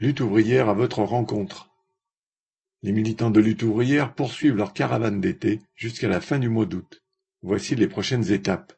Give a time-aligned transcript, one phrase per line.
[0.00, 1.70] Lutte ouvrière à votre rencontre.
[2.82, 7.02] Les militants de Lutte ouvrière poursuivent leur caravane d'été jusqu'à la fin du mois d'août.
[7.42, 8.72] Voici les prochaines étapes.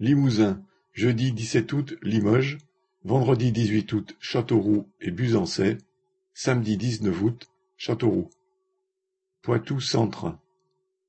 [0.00, 2.58] Limousin, jeudi dix-sept août, Limoges,
[3.04, 5.76] vendredi dix-huit août, Châteauroux et Buzancais,
[6.32, 8.30] samedi dix-neuf août, Châteauroux.
[9.42, 10.38] Poitou-Centre,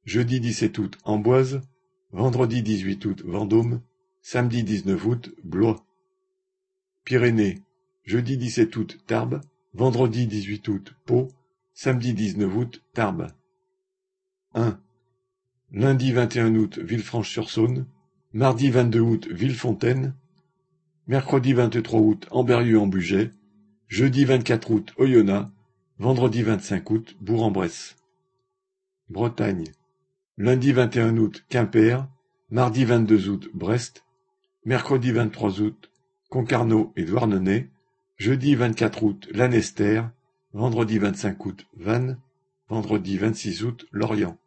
[0.04, 1.62] jeudi dix-sept août, Amboise,
[2.12, 3.82] vendredi dix-huit août, Vendôme,
[4.22, 5.86] samedi dix-neuf août, Blois.
[7.06, 7.62] Pyrénées,
[8.04, 9.42] jeudi dix-sept août, Tarbes,
[9.74, 11.30] vendredi dix-huit août, Pau,
[11.74, 13.28] samedi dix-neuf août, Tarbes.
[14.54, 14.80] 1.
[15.72, 17.88] Lundi vingt et un août, Villefranche-sur-Saône,
[18.34, 20.16] mardi vingt-deux août, Villefontaine,
[21.08, 23.32] mercredi vingt-trois août, Amberieu-en-Bugey,
[23.88, 25.50] jeudi vingt-quatre août, Oyonnax,
[25.98, 27.96] vendredi vingt-cinq août, Bourg-en-Bresse.
[29.10, 29.66] Bretagne.
[30.38, 32.08] Lundi vingt et un août, Quimper,
[32.50, 34.04] mardi vingt-deux août, Brest,
[34.66, 35.92] mercredi vingt-trois août,
[36.30, 37.70] Concarneau et Douarnenez,
[38.18, 40.04] jeudi vingt-quatre août, Lanester,
[40.54, 42.18] vendredi vingt-cinq août, Vannes,
[42.70, 44.38] vendredi vingt-six août, Lorient.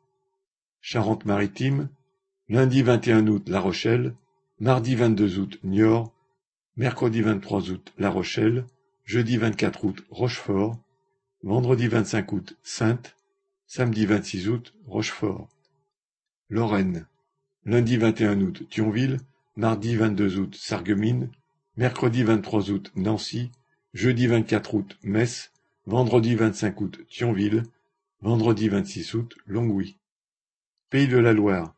[0.80, 1.88] Charente-Maritime,
[2.48, 4.14] lundi vingt et un août, La Rochelle,
[4.60, 6.12] mardi vingt-deux août, Niort,
[6.76, 8.66] mercredi vingt-trois août, La Rochelle,
[9.04, 10.78] jeudi vingt-quatre août, Rochefort,
[11.42, 13.16] vendredi vingt-cinq août, Saintes,
[13.66, 15.48] samedi vingt-six août, Rochefort.
[16.48, 17.06] Lorraine,
[17.64, 19.18] lundi vingt et un août, Thionville,
[19.56, 21.30] mardi vingt-deux août, Sarreguemines,
[21.76, 23.50] mercredi vingt-trois août, Nancy,
[23.92, 25.52] jeudi vingt-quatre août, Metz,
[25.86, 27.64] vendredi vingt-cinq août, Thionville,
[28.20, 29.98] vendredi vingt-six août, Longwy.
[30.88, 31.74] Pays de la Loire,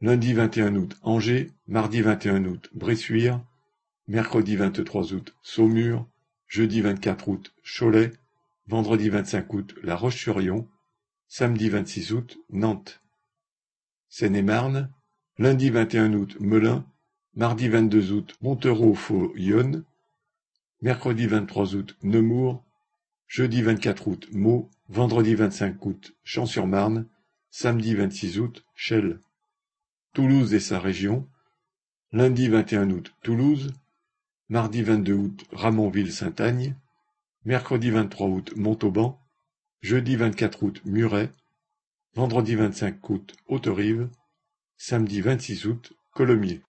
[0.00, 3.42] lundi vingt et un août, Angers, mardi vingt et un août, Bressuire,
[4.06, 6.06] mercredi vingt-trois août, Saumur,
[6.46, 8.12] jeudi vingt-quatre août, Cholet,
[8.68, 10.68] vendredi vingt-cinq août, La Roche-sur-Yon,
[11.26, 13.02] samedi vingt-six août, Nantes.
[14.08, 14.92] Seine-et-Marne,
[15.38, 16.86] lundi vingt et un août, Melun,
[17.36, 19.84] mardi vingt-deux août, Montereau-Faux-Yonne,
[20.80, 22.64] mercredi vingt-trois août, Nemours,
[23.26, 27.06] jeudi vingt-quatre août, Meaux, vendredi vingt-cinq août, Champs-sur-Marne,
[27.50, 29.20] samedi vingt-six août, Chelles.
[30.14, 31.28] Toulouse et sa région,
[32.10, 33.74] lundi vingt et un août, Toulouse,
[34.48, 36.74] mardi vingt-deux août, Ramonville-Saint-Agne,
[37.44, 39.20] mercredi vingt-trois août, Montauban,
[39.82, 41.30] jeudi vingt-quatre août, Muret,
[42.14, 44.08] vendredi vingt-cinq août, Haute-Rive,
[44.78, 46.62] samedi vingt-six août, Colomiers.